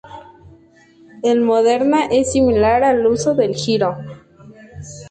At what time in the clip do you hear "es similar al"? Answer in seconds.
2.07-3.05